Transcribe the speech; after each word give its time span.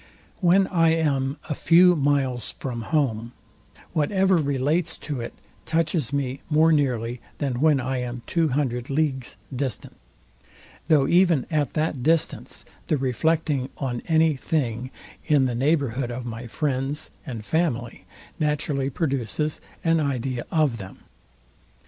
When 0.39 0.65
I 0.65 0.95
am 0.95 1.37
a 1.47 1.53
few 1.53 1.95
miles 1.95 2.53
from 2.53 2.81
home, 2.89 3.33
whatever 3.93 4.37
relates 4.37 4.97
to 4.97 5.21
it 5.21 5.31
touches 5.67 6.11
me 6.11 6.41
more 6.49 6.71
nearly 6.71 7.21
than 7.37 7.61
when 7.61 7.79
I 7.79 7.97
am 7.99 8.23
two 8.25 8.47
hundred 8.47 8.89
leagues 8.89 9.35
distant; 9.55 9.95
though 10.87 11.07
even 11.07 11.45
at 11.51 11.73
that 11.73 12.01
distance 12.01 12.65
the 12.87 12.97
reflecting 12.97 13.69
on 13.77 14.01
any 14.07 14.35
thing 14.35 14.89
in 15.27 15.45
the 15.45 15.53
neighbourhood 15.53 16.09
of 16.09 16.25
my 16.25 16.47
friends 16.47 17.11
and 17.23 17.45
family 17.45 18.05
naturally 18.39 18.89
produces 18.89 19.61
an 19.83 19.99
idea 19.99 20.45
of 20.49 20.79
them. 20.79 20.97